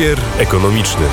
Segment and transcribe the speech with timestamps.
[0.00, 1.06] Kurier ekonomiczny.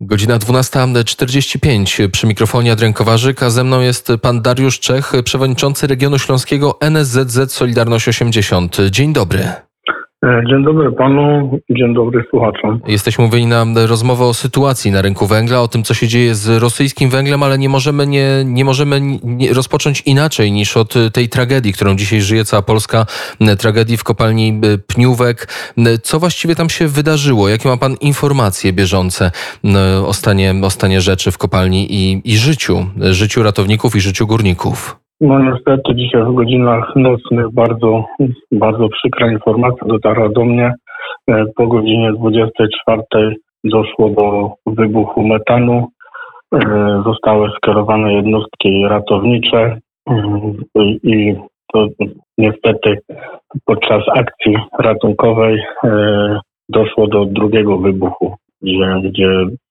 [0.00, 6.18] Godzina 12.45 przy mikrofonie Adrian Kowarzyk, a ze mną jest pan Dariusz Czech, przewodniczący regionu
[6.18, 8.76] śląskiego NSZZ Solidarność 80.
[8.90, 9.65] Dzień dobry.
[10.24, 12.80] E, dzień dobry panu, dzień dobry słuchaczom.
[12.86, 16.62] Jesteśmy mówili na rozmowę o sytuacji na rynku węgla, o tym, co się dzieje z
[16.62, 21.72] rosyjskim węglem, ale nie możemy, nie, nie możemy nie rozpocząć inaczej niż od tej tragedii,
[21.72, 23.06] którą dzisiaj żyje cała Polska,
[23.58, 25.48] tragedii w kopalni Pniówek.
[26.02, 27.48] Co właściwie tam się wydarzyło?
[27.48, 29.30] Jakie ma pan informacje bieżące
[30.06, 35.05] o stanie, o stanie rzeczy w kopalni i, i życiu, życiu ratowników i życiu górników?
[35.20, 38.04] No niestety dzisiaj w godzinach nocnych bardzo,
[38.52, 40.72] bardzo przykra informacja dotarła do mnie.
[41.30, 43.34] E, po godzinie 24
[43.64, 45.88] doszło do wybuchu metanu.
[46.54, 46.58] E,
[47.06, 49.78] zostały skierowane jednostki ratownicze
[51.02, 51.34] i
[51.72, 51.86] to
[52.38, 52.98] niestety
[53.64, 59.28] podczas akcji ratunkowej e, doszło do drugiego wybuchu, gdzie, gdzie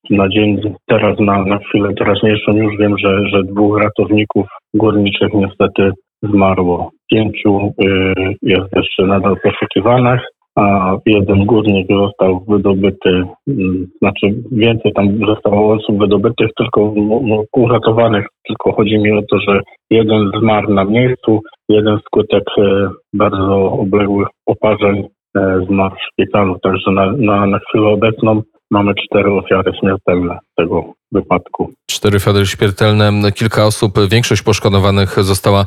[0.09, 5.91] na dzień teraz, na, na chwilę teraźniejszą już wiem, że, że dwóch ratowników górniczych niestety
[6.23, 6.91] zmarło.
[7.11, 10.21] Pięciu y, jest jeszcze nadal poszukiwanych,
[10.55, 13.53] a jeden górnik został wydobyty, y,
[14.01, 19.59] znaczy więcej tam zostało osób wydobytych, tylko no, uratowanych, tylko chodzi mi o to, że
[19.89, 26.91] jeden zmarł na miejscu, jeden skutek y, bardzo obległych oparzeń y, zmarł w szpitalu, także
[26.91, 31.71] na, na, na chwilę obecną mamy cztery ofiary śmiertelne tego wypadku.
[31.89, 35.65] Cztery ofiary śmiertelne, kilka osób, większość poszkodowanych została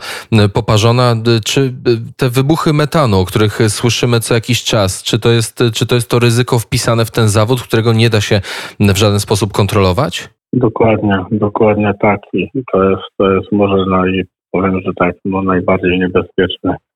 [0.54, 1.14] poparzona.
[1.44, 1.74] Czy
[2.16, 6.10] te wybuchy metanu, o których słyszymy co jakiś czas, czy to jest, czy to, jest
[6.10, 8.40] to ryzyko wpisane w ten zawód, którego nie da się
[8.80, 10.28] w żaden sposób kontrolować?
[10.52, 12.20] Dokładnie, dokładnie tak.
[12.34, 16.87] I to jest, to jest może naj, powiem, że tak, no najbardziej niebezpieczne E,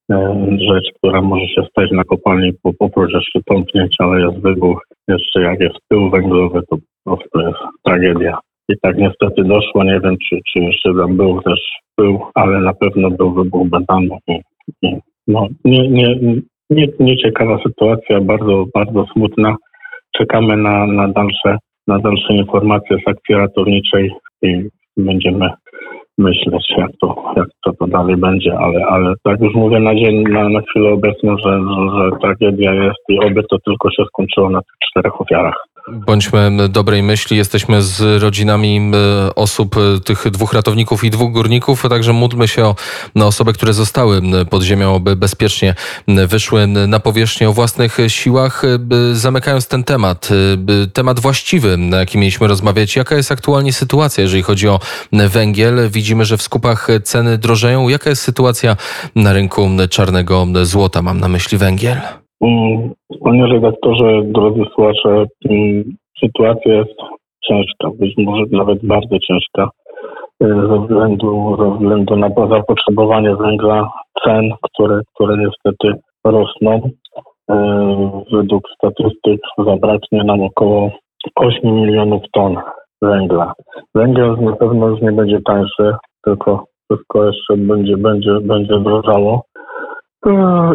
[0.69, 4.87] rzecz, która może się stać na kopalni, oprócz jeszcze tąpnięć, ale jest wybuch.
[5.09, 8.39] Jeszcze jak jest pył węglowy, to po prostu jest tragedia.
[8.69, 11.61] I tak niestety doszło, nie wiem czy, czy jeszcze tam był też
[11.97, 14.19] pył, ale na pewno był wybuch betanu.
[15.27, 16.17] No, nie, nie,
[16.71, 19.57] nie, nieciekawa sytuacja, bardzo, bardzo smutna.
[20.17, 24.13] Czekamy na, na, dalsze, na dalsze informacje z akcji ratowniczej
[24.43, 25.51] i będziemy
[26.19, 30.23] myśleć, jak to, jak to, to dalej będzie, ale, ale tak już mówię na dzień,
[30.23, 34.51] na, na chwilę obecną, że, że, że tragedia jest i oby to tylko się skończyło
[34.51, 35.67] na tych czterech ofiarach.
[35.89, 41.83] Bądźmy dobrej myśli, jesteśmy z rodzinami e, osób, e, tych dwóch ratowników i dwóch górników,
[41.89, 42.77] także módlmy się o
[43.15, 45.75] na osoby, które zostały pod ziemią, aby bezpiecznie
[46.09, 48.63] wyszły na powierzchnię o własnych siłach.
[48.65, 48.79] E,
[49.15, 50.29] zamykając ten temat,
[50.93, 54.81] temat właściwy, na jaki mieliśmy rozmawiać, jaka jest aktualnie sytuacja, jeżeli chodzi o
[55.13, 55.91] węgiel?
[55.91, 57.89] Widzimy, że w skupach ceny drożeją.
[57.89, 58.77] Jaka jest sytuacja
[59.15, 61.03] na rynku czarnego złota?
[61.03, 62.22] Mam na myśli węgiel.
[63.25, 65.85] Panie redaktorze, drodzy słuchacze, mm,
[66.25, 66.99] sytuacja jest
[67.49, 69.71] ciężka, być może nawet bardzo ciężka
[70.43, 73.91] e, ze względu, ze względu na zapotrzebowanie węgla,
[74.25, 76.91] cen, które, które niestety rosną.
[77.51, 80.91] E, według statystyk zabraknie nam około
[81.37, 82.57] 8 milionów ton
[83.03, 83.53] węgla.
[83.95, 85.95] Węgiel na pewno już nie będzie tańszy,
[86.25, 89.43] tylko wszystko jeszcze będzie, będzie, będzie drożało.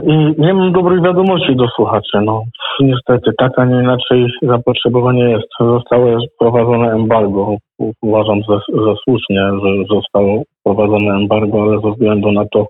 [0.07, 2.21] I nie mam dobrych wiadomości do słuchaczy.
[2.21, 2.43] No,
[2.79, 5.47] niestety, tak, a nie inaczej zapotrzebowanie jest.
[5.59, 7.55] Zostało wprowadzone embargo.
[8.01, 12.67] Uważam za, za słusznie, że zostało wprowadzone embargo, ale ze względu na to,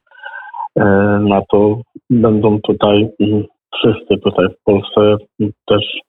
[0.80, 0.86] e,
[1.20, 1.78] na to
[2.10, 3.10] będą tutaj
[3.74, 5.18] wszyscy tutaj w Polsce
[5.66, 6.00] też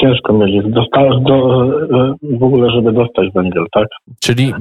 [0.00, 0.62] ciężko mieli.
[0.70, 3.88] Dostałeś do, e, w ogóle, żeby dostać węgiel, tak?
[4.20, 4.52] Czyli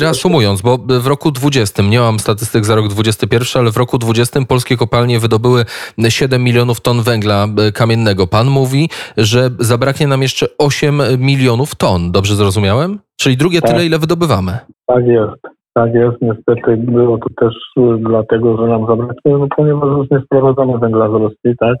[0.00, 4.40] reasumując, bo w roku 20, nie mam statystyk za rok 21, ale w roku 20
[4.48, 5.64] polskie kopalnie wydobyły
[6.08, 8.26] 7 milionów ton węgla kamiennego.
[8.26, 12.12] Pan mówi, że zabraknie nam jeszcze 8 milionów ton.
[12.12, 12.98] Dobrze zrozumiałem?
[13.20, 13.70] Czyli drugie tak.
[13.70, 14.52] tyle, ile wydobywamy.
[14.86, 15.42] Tak jest.
[15.74, 17.54] Tak jest, niestety było to też
[17.98, 21.76] dlatego, że nam zabrakło, no ponieważ już nie sprowadzamy węgla z Rosji, tak?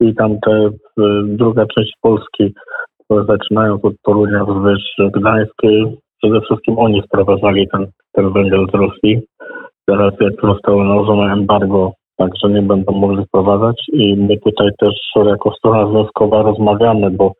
[0.00, 0.70] I tam te
[1.24, 2.54] druga część Polski,
[3.10, 4.82] zaczynając od Torunia wzwyż
[5.14, 9.20] Gdańskiej, przede wszystkim oni sprowadzali ten, ten węgiel z Rosji.
[9.86, 14.94] Teraz jak zostało nałożone embargo, także nie będą mogli sprowadzać i my tutaj też
[15.26, 17.32] jako strona związkowa rozmawiamy, bo,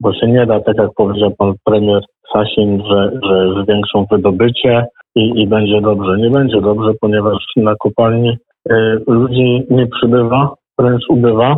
[0.00, 2.02] bo się nie da, tak jak powiedział pan premier
[2.32, 6.16] Sasin, że, że zwiększą wydobycie, i, i będzie dobrze.
[6.16, 8.38] Nie będzie dobrze, ponieważ na kopalni
[8.70, 8.74] y,
[9.06, 11.56] ludzi nie przybywa, wręcz ubywa.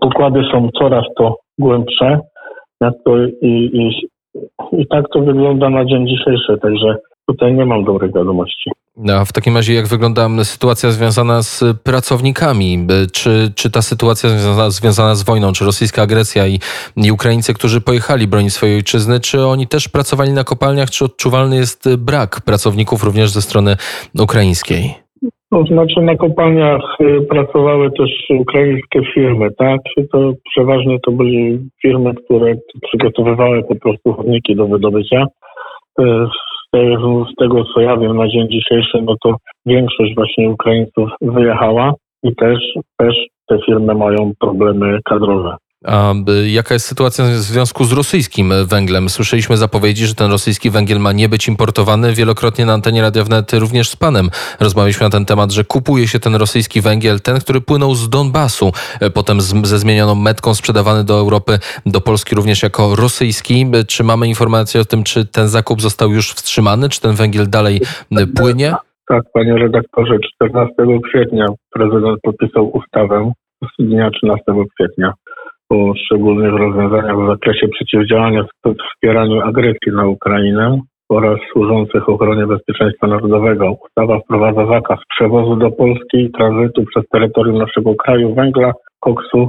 [0.00, 2.20] Pokłady są coraz to głębsze.
[2.80, 4.08] To i, i,
[4.72, 6.58] I tak to wygląda na dzień dzisiejszy.
[6.62, 6.96] Także
[7.28, 8.70] tutaj nie mam dobrych wiadomości.
[9.14, 12.86] A w takim razie, jak wygląda sytuacja związana z pracownikami?
[13.12, 16.58] Czy, czy ta sytuacja związana, związana z wojną, czy rosyjska agresja i,
[16.96, 21.56] i Ukraińcy, którzy pojechali bronić swojej ojczyzny, czy oni też pracowali na kopalniach, czy odczuwalny
[21.56, 23.76] jest brak pracowników również ze strony
[24.18, 25.05] ukraińskiej?
[25.50, 29.80] To znaczy na kopalniach y, pracowały też ukraińskie firmy, tak?
[30.12, 35.26] To przeważnie to były firmy, które przygotowywały po prostu chodniki do wydobycia.
[36.00, 36.04] Y,
[37.32, 42.34] z tego, co ja wiem na dzień dzisiejszy, no to większość właśnie Ukraińców wyjechała i
[42.34, 42.58] też,
[42.96, 43.16] też
[43.48, 45.56] te firmy mają problemy kadrowe.
[46.46, 49.08] Jaka jest sytuacja w związku z rosyjskim węglem?
[49.08, 52.12] Słyszeliśmy zapowiedzi, że ten rosyjski węgiel ma nie być importowany.
[52.12, 54.28] Wielokrotnie na antenie Radia Wnet również z panem
[54.60, 58.72] rozmawialiśmy na ten temat, że kupuje się ten rosyjski węgiel, ten, który płynął z Donbasu,
[59.00, 63.66] e, potem z, ze zmienioną metką sprzedawany do Europy, do Polski również jako rosyjski.
[63.88, 67.80] Czy mamy informację o tym, czy ten zakup został już wstrzymany, czy ten węgiel dalej
[68.16, 68.72] e, płynie?
[69.08, 70.74] Tak, panie redaktorze, 14
[71.10, 74.44] kwietnia prezydent podpisał ustawę z dnia 13
[74.74, 75.12] kwietnia
[75.70, 78.44] o szczególnych rozwiązaniach w zakresie przeciwdziałania
[78.92, 83.76] wspieraniu agresji na Ukrainę oraz służących ochronie bezpieczeństwa narodowego.
[83.84, 89.48] Ustawa wprowadza zakaz przewozu do Polski i tranzytu przez terytorium naszego kraju węgla, koksu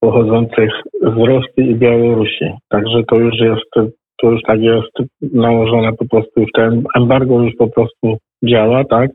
[0.00, 0.70] pochodzących
[1.02, 2.44] z Rosji i Białorusi.
[2.68, 3.90] Także to już jest,
[4.22, 4.92] to już tak jest
[5.22, 9.10] nałożone po prostu, już ten embargo już po prostu działa, tak?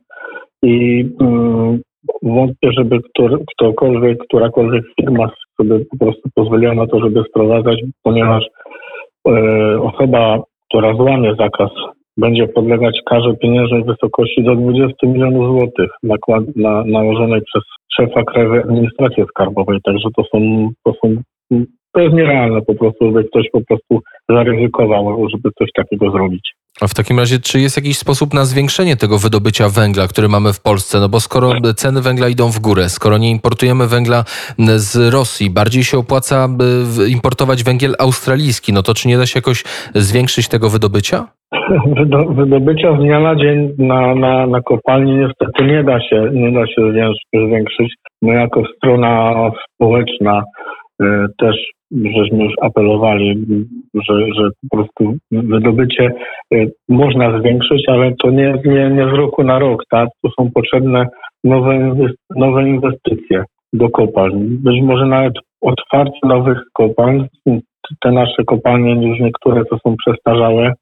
[0.64, 1.80] I mm,
[2.24, 3.00] wątpię, żeby
[3.56, 8.44] ktokolwiek, którakolwiek firma sobie po prostu pozwoliła na to, żeby sprowadzać, ponieważ
[9.28, 9.32] e,
[9.82, 11.70] osoba, która złamie zakaz,
[12.18, 17.64] będzie podlegać karze pieniężnej w wysokości do 20 milionów złotych nakład, na, nałożonej przez
[17.96, 19.80] szefa Krajowej Administracji Skarbowej.
[19.84, 21.16] Także to są, to są
[21.92, 24.00] to jest nierealne po prostu, żeby ktoś po prostu
[24.30, 26.54] zaryzykował, żeby coś takiego zrobić.
[26.82, 30.54] A w takim razie, czy jest jakiś sposób na zwiększenie tego wydobycia węgla, który mamy
[30.54, 31.00] w Polsce?
[31.00, 34.24] No bo skoro ceny węgla idą w górę, skoro nie importujemy węgla
[34.76, 36.48] z Rosji, bardziej się opłaca
[37.10, 39.64] importować węgiel australijski, no to czy nie da się jakoś
[39.94, 41.28] zwiększyć tego wydobycia?
[42.42, 46.68] Wydobycia z dnia na dzień na, na, na kopalni niestety nie da się, nie da
[46.68, 46.82] się
[47.48, 47.94] zwiększyć.
[48.22, 49.34] My jako strona
[49.74, 50.44] społeczna
[51.38, 51.56] też
[51.92, 53.46] żeśmy już apelowali,
[53.94, 56.12] że, że po prostu wydobycie
[56.54, 60.10] e, można zwiększyć, ale to nie, nie, nie z roku na rok, tak?
[60.40, 61.06] Są potrzebne
[61.44, 61.96] nowe,
[62.36, 63.44] nowe inwestycje
[63.74, 64.40] do kopalń.
[64.40, 67.28] Być może nawet otwarcie nowych kopalń.
[68.02, 70.74] Te nasze kopalnie, już niektóre to są przestarzałe,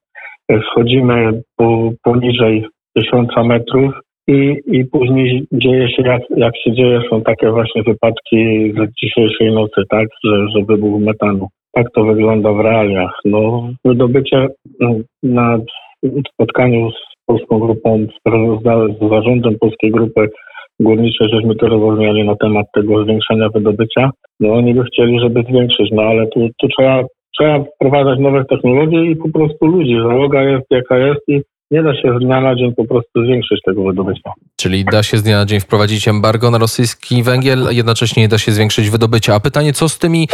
[0.70, 3.94] schodzimy po, poniżej tysiąca metrów
[4.28, 9.52] i, i później dzieje się, jak, jak się dzieje, są takie właśnie wypadki z dzisiejszej
[9.52, 11.48] nocy, tak, że, że wybuch metanu.
[11.72, 13.18] Tak to wygląda w realiach.
[13.24, 14.48] No, wydobycie
[14.80, 15.58] mm, na
[16.32, 18.06] spotkaniu z Polską Grupą,
[19.00, 20.28] z zarządem Polskiej Grupy
[20.80, 24.10] Górniczej, żeśmy to rozmawiali na temat tego zwiększenia wydobycia.
[24.40, 27.02] No oni by chcieli, żeby zwiększyć, no ale tu, tu trzeba,
[27.38, 29.96] trzeba wprowadzać nowe technologie i po prostu ludzi.
[29.96, 31.40] Załoga jest jaka jest i
[31.74, 34.30] nie da się z dnia na dzień po prostu zwiększyć tego wydobycia.
[34.56, 38.38] Czyli da się z dnia na dzień wprowadzić embargo na rosyjski węgiel, jednocześnie nie da
[38.38, 39.34] się zwiększyć wydobycia.
[39.34, 40.28] A pytanie, co z tymi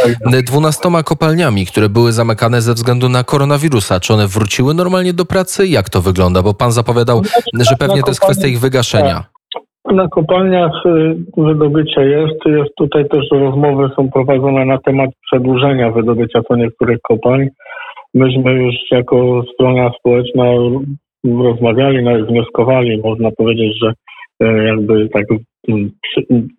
[0.47, 3.99] dwunastoma kopalniami, które były zamykane ze względu na koronawirusa?
[3.99, 5.67] Czy one wróciły normalnie do pracy?
[5.67, 6.41] Jak to wygląda?
[6.41, 7.21] Bo pan zapowiadał,
[7.69, 9.15] że pewnie to jest kwestia ich wygaszenia.
[9.15, 9.95] Tak.
[9.95, 12.45] Na kopalniach y, wydobycie jest.
[12.45, 12.75] jest.
[12.77, 17.47] Tutaj też rozmowy są prowadzone na temat przedłużenia wydobycia co niektórych kopalń.
[18.13, 20.43] Myśmy już jako strona społeczna
[21.23, 23.93] rozmawiali, nawet wnioskowali, można powiedzieć, że
[24.43, 25.25] e, jakby tak
[25.67, 25.91] mm,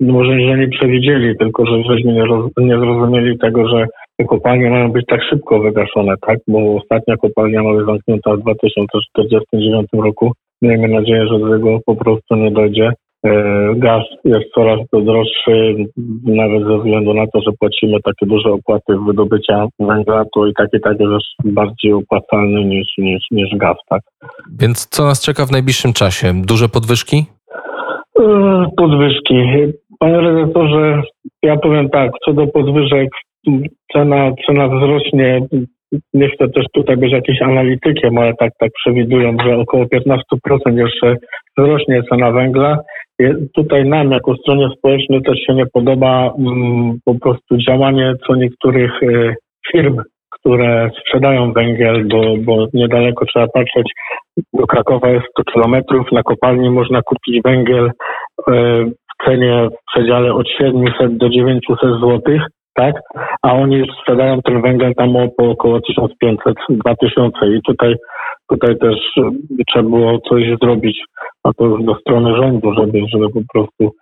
[0.01, 3.87] może że nie przewidzieli, tylko że żeśmy nie, roz, nie zrozumieli tego, że
[4.29, 6.39] kopalnie mają być tak szybko wygaszone, tak?
[6.49, 10.33] Bo ostatnia kopalnia ma być zamknięta w 2049 roku.
[10.63, 12.93] Miejmy nadzieję, że do tego po prostu nie dojdzie.
[13.27, 13.31] E,
[13.77, 15.75] gaz jest coraz droższy,
[16.25, 20.69] nawet ze względu na to, że płacimy takie duże opłaty wydobycia węgla, to i tak
[20.73, 24.01] i tak jest bardziej opłacalny niż, niż, niż gaz, tak?
[24.61, 26.33] Więc co nas czeka w najbliższym czasie?
[26.47, 27.25] Duże podwyżki?
[28.21, 28.25] E,
[28.77, 29.35] podwyżki.
[29.99, 31.03] Panie redaktorze,
[31.43, 33.09] ja powiem tak, co do podwyżek,
[33.93, 35.41] cena, cena wzrośnie
[36.15, 40.15] nie chcę też tutaj być jakimś analitykiem, ale tak, tak przewidują, że około 15%
[40.77, 41.17] jeszcze
[41.59, 42.79] wzrośnie cena węgla.
[43.55, 49.03] Tutaj nam, jako stronie społecznej, też się nie podoba mm, po prostu działanie co niektórych
[49.03, 49.35] y,
[49.73, 53.93] firm, które sprzedają węgiel, bo, bo niedaleko trzeba patrzeć,
[54.55, 57.91] do Krakowa jest 100 kilometrów, na kopalni można kupić węgiel y,
[58.85, 62.43] w cenie w przedziale od 700 do 900 złotych
[62.75, 62.95] tak?
[63.43, 67.95] A oni sprzedają ten węgiel tam po około 1500-2000 i tutaj
[68.53, 69.31] tutaj też e,
[69.69, 71.05] trzeba było coś zrobić,
[71.45, 73.97] a to już do strony rządu, żeby, żeby po prostu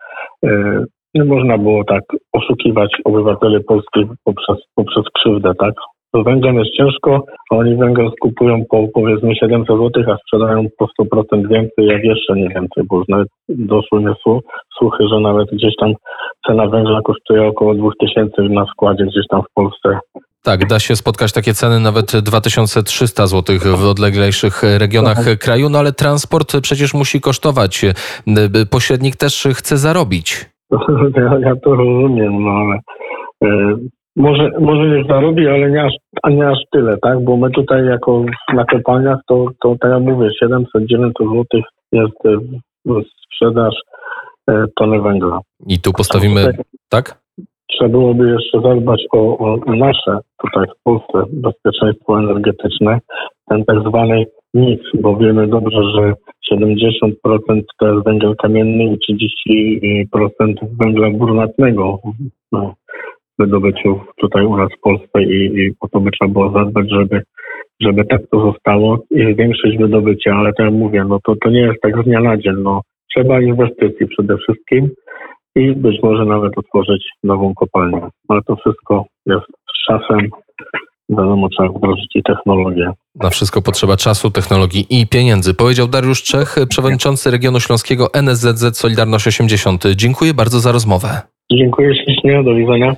[0.44, 2.02] e, nie można było tak
[2.32, 5.74] oszukiwać obywateli polskich poprzez, poprzez krzywdę, tak?
[6.14, 11.48] Z jest ciężko, a oni węgiel skupują po powiedzmy 700 zł, a sprzedają po 100%
[11.48, 14.40] więcej, jak jeszcze nie więcej, bo nawet doszły mnie słu-
[14.78, 15.92] słuchy, że nawet gdzieś tam
[16.46, 19.98] cena węgla kosztuje około 2000 na składzie gdzieś tam w Polsce.
[20.44, 25.92] Tak, da się spotkać takie ceny nawet 2300 zł w odleglejszych regionach kraju, no ale
[25.92, 27.84] transport przecież musi kosztować.
[28.70, 30.50] Pośrednik też chce zarobić.
[31.44, 32.78] Ja, to rozumiem, no ale
[33.44, 33.76] e,
[34.16, 35.92] może, może nie zarobi, ale nie aż,
[36.30, 37.24] nie aż tyle, tak?
[37.24, 41.44] Bo my tutaj jako na kopalniach to, to tak jak mówię, 700-900 zł
[41.92, 42.38] jest e,
[43.26, 43.74] sprzedaż
[44.50, 45.40] e, tony węgla.
[45.66, 46.52] I tu postawimy,
[46.88, 47.19] tak?
[47.72, 52.98] Trzeba byłoby jeszcze zadbać o, o nasze tutaj w Polsce bezpieczeństwo energetyczne,
[53.48, 54.24] ten tak zwany
[54.54, 56.12] nic, bo wiemy dobrze, że
[56.52, 61.98] 70% to jest węgiel kamienny i 30% węgla brunatnego
[62.52, 62.74] no,
[63.38, 67.22] wydobyciu tutaj u nas w Polsce i, i o to by trzeba było zadbać, żeby,
[67.80, 68.98] żeby tak to zostało.
[69.10, 72.20] I zwiększyć wydobycie, ale tak jak mówię, no to, to nie jest tak z dnia
[72.20, 72.80] na dzień, no
[73.14, 74.90] trzeba inwestycji przede wszystkim
[75.56, 80.28] i być może nawet otworzyć nową kopalnię, ale to wszystko jest z czasem,
[81.08, 82.90] wiadomo, trzeba wdrożyć i technologię.
[83.14, 85.54] Na wszystko potrzeba czasu, technologii i pieniędzy.
[85.54, 89.84] Powiedział Dariusz Czech, przewodniczący regionu śląskiego NSZZ Solidarność 80.
[89.96, 91.08] Dziękuję bardzo za rozmowę.
[91.52, 92.96] Dziękuję ślicznie, do widzenia.